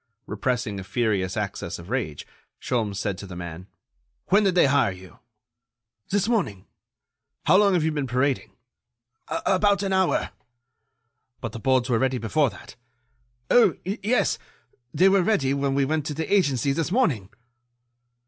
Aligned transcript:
Repressing 0.25 0.79
a 0.79 0.83
furious 0.83 1.37
access 1.37 1.77
of 1.77 1.91
rage, 1.91 2.25
Sholmes 2.59 2.95
said 2.97 3.19
to 3.19 3.27
the 3.27 3.35
man: 3.35 3.67
"When 4.29 4.41
did 4.43 4.55
they 4.55 4.65
hire 4.65 4.89
you?" 4.91 5.19
"This 6.09 6.27
morning." 6.27 6.65
"How 7.45 7.57
long 7.57 7.73
have 7.75 7.83
you 7.83 7.91
been 7.91 8.07
parading?" 8.07 8.49
"About 9.27 9.83
an 9.83 9.93
hour." 9.93 10.31
"But 11.39 11.51
the 11.51 11.59
boards 11.59 11.87
were 11.87 11.99
ready 11.99 12.17
before 12.17 12.49
that?" 12.49 12.75
"Oh, 13.51 13.75
yes, 13.85 14.39
they 14.91 15.07
were 15.07 15.21
ready 15.21 15.53
when 15.53 15.75
we 15.75 15.85
went 15.85 16.07
to 16.07 16.15
the 16.15 16.33
agency 16.33 16.71
this 16.73 16.91
morning." 16.91 17.29